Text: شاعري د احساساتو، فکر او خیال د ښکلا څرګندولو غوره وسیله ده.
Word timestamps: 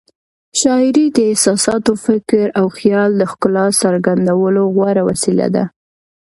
شاعري 0.59 1.05
د 1.11 1.17
احساساتو، 1.31 1.91
فکر 2.05 2.45
او 2.59 2.65
خیال 2.77 3.09
د 3.17 3.21
ښکلا 3.31 3.65
څرګندولو 3.81 4.63
غوره 4.75 5.03
وسیله 5.09 5.47
ده. 5.55 5.63